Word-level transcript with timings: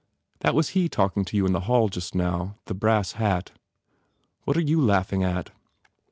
That 0.39 0.55
was 0.55 0.69
he 0.69 0.89
talking 0.89 1.23
to 1.25 1.37
you 1.37 1.45
in 1.45 1.51
the 1.51 1.59
hall 1.69 1.87
just 1.87 2.15
now 2.15 2.55
the 2.65 2.73
Brass 2.73 3.11
Hat. 3.11 3.51
What 4.45 4.57
are 4.57 4.61
you 4.61 4.81
laughing 4.81 5.23
at?" 5.23 5.51